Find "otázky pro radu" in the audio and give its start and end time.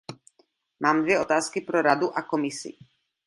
1.19-2.17